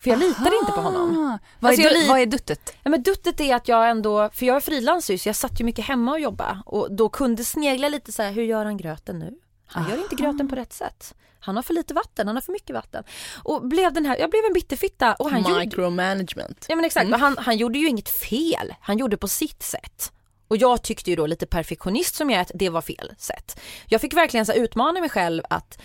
[0.02, 1.38] För jag litar inte på honom.
[1.60, 2.74] Vad, alltså är, du, vad är duttet?
[2.82, 5.64] Ja, men duttet är att jag ändå, för jag är frilansare så jag satt ju
[5.64, 9.18] mycket hemma och jobbade och då kunde snegla lite så här, hur gör han gröten
[9.18, 9.38] nu?
[9.66, 9.92] Han Aha.
[9.92, 11.14] gör inte gröten på rätt sätt.
[11.40, 13.04] Han har för lite vatten, han har för mycket vatten.
[13.42, 15.14] Och blev den här, jag blev en bitterfitta.
[15.14, 16.48] Och han Micromanagement.
[16.48, 17.20] Gjorde, ja men exakt, mm.
[17.20, 18.74] han, han gjorde ju inget fel.
[18.80, 20.12] Han gjorde på sitt sätt.
[20.52, 23.60] Och jag tyckte ju då lite perfektionist som jag är att det var fel sätt.
[23.86, 25.78] Jag fick verkligen så utmana mig själv att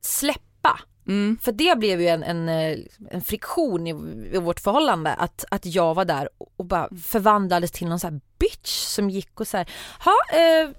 [0.00, 1.38] släppa Mm.
[1.42, 2.78] För det blev ju en, en, eh,
[3.10, 3.90] en friktion i,
[4.32, 8.20] i, vårt förhållande att, att jag var där och bara förvandlades till någon sån här
[8.38, 9.70] bitch som gick och så här,
[10.04, 10.70] ha, eh,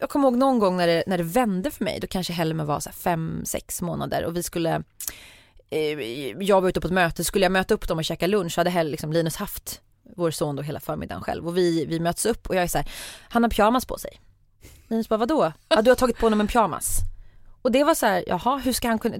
[0.00, 2.64] jag kommer ihåg någon gång när det, när det vände för mig, då kanske Helmer
[2.64, 4.82] var så fem, sex månader och vi skulle
[5.70, 6.00] eh,
[6.44, 8.60] jag var ute på ett möte, skulle jag möta upp dem och käka lunch så
[8.60, 9.80] hade liksom Linus haft
[10.16, 12.78] vår son då hela förmiddagen själv och vi, vi möts upp och jag är så
[12.78, 12.90] här,
[13.28, 14.20] han har pyjamas på sig.
[14.88, 15.52] Linus bara vadå?
[15.68, 16.98] Ja du har tagit på honom en pyjamas.
[17.62, 19.16] Och det var så här, jaha hur ska han kunna,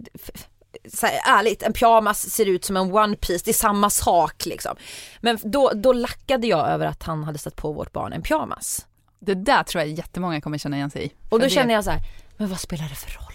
[0.88, 4.47] så här, ärligt, en pyjamas ser ut som en one piece, det är samma sak
[4.47, 4.77] liksom.
[5.21, 8.87] Men då, då lackade jag över att han hade satt på vårt barn en pyjamas.
[9.18, 11.12] Det där tror jag jättemånga kommer känna igen sig i.
[11.31, 11.51] Och då det...
[11.51, 12.01] känner jag så här,
[12.37, 13.32] men vad spelar det för roll?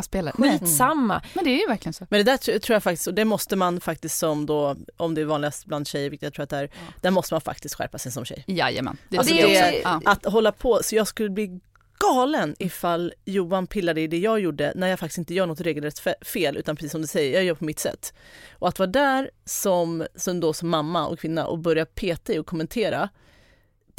[0.00, 1.14] Vad spelar Skitsamma.
[1.14, 1.28] Mm.
[1.34, 2.06] Men det är ju verkligen så.
[2.10, 5.20] Men det där tror jag faktiskt, och det måste man faktiskt som då, om det
[5.20, 6.92] är vanligast bland tjejer, vilket jag tror att det är, ja.
[7.00, 8.44] där måste man faktiskt skärpa sig som tjej.
[8.46, 8.96] Jajamän.
[9.08, 10.00] Det, alltså det, är, ja.
[10.04, 11.60] Att hålla på, så jag skulle bli
[11.98, 16.00] galen ifall Johan pillade i det jag gjorde när jag faktiskt inte gör något regelrätt
[16.26, 18.14] fel utan precis som du säger, jag gör på mitt sätt.
[18.52, 22.38] Och att vara där som, som, då, som mamma och kvinna och börja peta i
[22.38, 23.08] och kommentera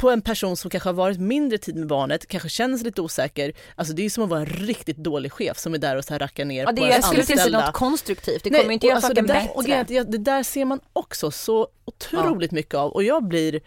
[0.02, 3.02] på en person som kanske har varit mindre tid med barnet, kanske känner sig lite
[3.02, 3.52] osäker.
[3.74, 6.14] Alltså det är som att vara en riktigt dålig chef som är där och så
[6.14, 8.74] här rackar ner ja, det, på Jag skulle inte säga något konstruktivt, det kommer Nej,
[8.74, 9.50] inte göra alltså det där, bättre.
[9.50, 12.54] Och det, där ser man också så otroligt ja.
[12.54, 13.60] mycket av och jag blir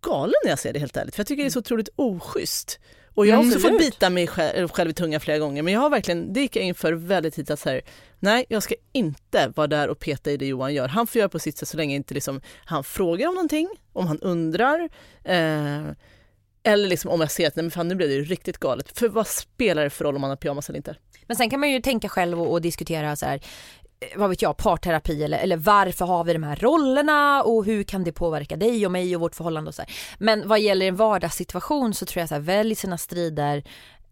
[0.00, 2.78] galen när jag ser det helt ärligt, för jag tycker det är så otroligt oschysst.
[3.14, 5.80] Och jag har också fått bita mig själv, själv i tungan flera gånger men jag
[5.80, 7.80] har verkligen, det gick jag in för väldigt tidigt att så
[8.18, 10.88] nej jag ska inte vara där och peta i det Johan gör.
[10.88, 14.06] Han får göra på sitt sätt så länge inte liksom, han frågar om någonting, om
[14.06, 14.88] han undrar.
[15.24, 15.82] Eh,
[16.62, 18.98] eller liksom om jag ser att nej men fan nu blev det ju riktigt galet.
[18.98, 20.96] För vad spelar det för roll om man har pyjamas eller inte?
[21.26, 23.40] Men sen kan man ju tänka själv och, och diskutera så här
[24.00, 27.82] Eh, vad vet jag, parterapi eller, eller varför har vi de här rollerna och hur
[27.82, 29.90] kan det påverka dig och mig och vårt förhållande och så här.
[30.18, 33.64] Men vad gäller en vardagssituation så tror jag så här, välj sina strider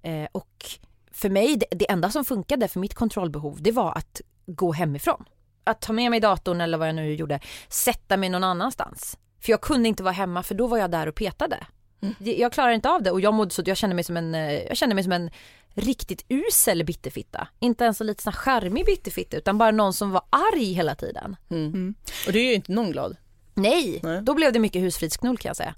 [0.03, 0.67] eh, och
[1.13, 5.25] för mig, det, det enda som funkade för mitt kontrollbehov det var att gå hemifrån.
[5.65, 9.19] Att ta med mig datorn eller vad jag nu gjorde, sätta mig någon annanstans.
[9.41, 11.67] För jag kunde inte vara hemma för då var jag där och petade.
[12.01, 12.15] Mm.
[12.19, 14.53] Jag klarar inte av det och jag mådde så jag kände mig som en, eh,
[14.53, 15.31] jag kände mig som en
[15.75, 17.49] riktigt usel bitterfitta.
[17.59, 21.37] Inte ens en lite sån charmig bitterfitta utan bara någon som var arg hela tiden.
[21.51, 21.67] Mm.
[21.67, 21.95] Mm.
[22.27, 23.17] Och det är ju inte någon glad.
[23.55, 24.23] Nej, Nej.
[24.23, 25.75] då blev det mycket husfridsknull kan jag säga.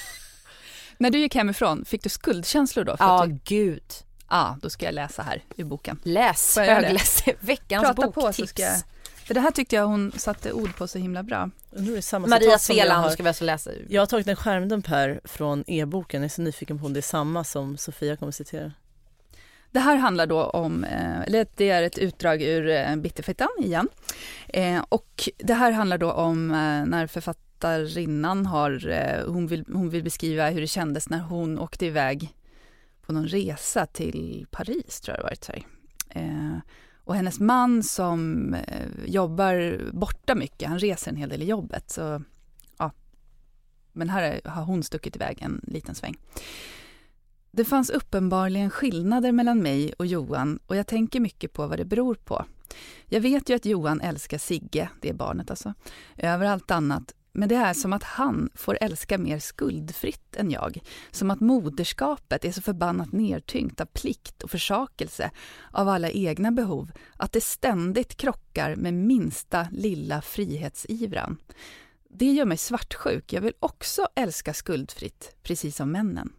[0.98, 2.96] När du gick hemifrån, fick du skuldkänslor då?
[2.98, 3.38] Ja, du...
[3.44, 3.84] gud.
[4.30, 6.00] Ja, ah, då ska jag läsa här i boken.
[6.02, 8.26] Läs, högläs, veckans Prata boktips.
[8.26, 8.82] På så ska jag...
[9.30, 11.50] För det här tyckte jag hon satte ord på så himla bra.
[12.28, 13.70] Maria Sveland ska vi alltså läsa.
[13.88, 16.22] Jag har tagit en skärmdump här från e-boken.
[16.22, 18.72] Jag är så nyfiken på om det är samma som Sofia kommer citera.
[19.70, 23.88] Det här handlar då om, eh, eller det är ett utdrag ur eh, Bitterfettan igen.
[24.48, 26.48] Eh, och det här handlar då om
[26.86, 32.34] när författarinnan har, hon vill, hon vill beskriva hur det kändes när hon åkte iväg
[33.06, 35.44] på någon resa till Paris, tror jag det varit.
[35.44, 35.52] Så
[37.10, 41.90] och hennes man som eh, jobbar borta mycket, han reser en hel del i jobbet.
[41.90, 42.22] Så,
[42.78, 42.92] ja.
[43.92, 46.16] Men här har hon stuckit iväg en liten sväng.
[47.50, 51.84] Det fanns uppenbarligen skillnader mellan mig och Johan och jag tänker mycket på vad det
[51.84, 52.44] beror på.
[53.06, 55.74] Jag vet ju att Johan älskar Sigge, det är barnet alltså,
[56.16, 60.80] över allt annat men det är som att han får älska mer skuldfritt än jag.
[61.10, 65.30] Som att moderskapet är så förbannat nedtyngt av plikt och försakelse
[65.70, 71.36] av alla egna behov att det ständigt krockar med minsta lilla frihetsivran.
[72.08, 73.32] Det gör mig svartsjuk.
[73.32, 76.32] Jag vill också älska skuldfritt, precis som männen.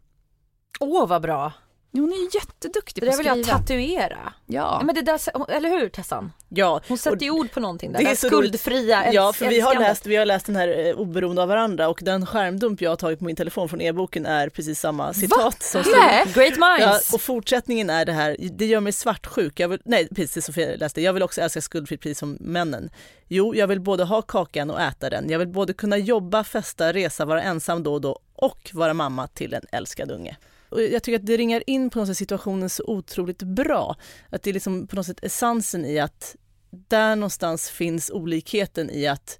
[0.79, 1.53] Åh, vad bra!
[1.99, 3.35] Hon är jätteduktig på att skriva.
[3.35, 4.33] Det vill jag tatuera.
[4.45, 4.81] Ja.
[4.85, 6.31] Men det där, eller hur Tessan?
[6.49, 6.81] Ja.
[6.87, 7.99] Hon sätter ju ord på någonting där.
[7.99, 10.95] Det är skuldfria, älsk, Ja, för vi har, läst, vi har läst den här eh,
[10.95, 14.49] oberoende av varandra och den skärmdump jag har tagit på min telefon från e-boken är
[14.49, 15.43] precis samma citat.
[15.43, 15.51] Va?
[15.59, 17.09] Som nej, great minds!
[17.09, 19.59] Ja, och fortsättningen är det här, det gör mig svartsjuk.
[19.59, 22.89] Jag vill, nej, precis Sofia läste, jag vill också älska skuldfritt precis som männen.
[23.27, 25.29] Jo, jag vill både ha kakan och äta den.
[25.29, 29.27] Jag vill både kunna jobba, festa, resa, vara ensam då och då och vara mamma
[29.27, 30.37] till en älskad unge.
[30.71, 33.95] Och jag tycker att det ringar in på något sätt situationen så otroligt bra.
[34.29, 36.35] Att det är liksom på något sätt essensen i att
[36.69, 39.39] där någonstans finns olikheten i att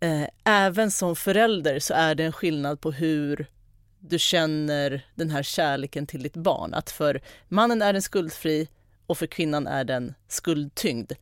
[0.00, 3.46] eh, även som förälder så är det en skillnad på hur
[3.98, 6.74] du känner den här kärleken till ditt barn.
[6.74, 8.68] Att för mannen är den skuldfri
[9.06, 11.12] och för kvinnan är den skuldtyngd,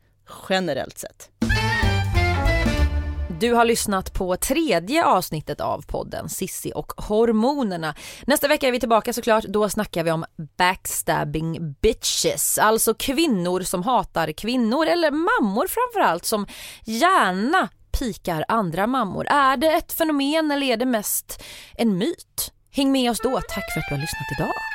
[0.49, 1.29] generellt sett.
[3.39, 7.95] Du har lyssnat på tredje avsnittet av podden Sissi och hormonerna.
[8.27, 9.43] Nästa vecka är vi tillbaka såklart.
[9.43, 10.25] Då snackar vi om
[10.57, 16.47] backstabbing bitches, alltså kvinnor som hatar kvinnor eller mammor framförallt som
[16.85, 17.69] gärna
[17.99, 19.27] pikar andra mammor.
[19.27, 21.43] Är det ett fenomen eller är det mest
[21.77, 22.51] en myt?
[22.71, 23.41] Häng med oss då.
[23.49, 24.74] Tack för att du har lyssnat idag.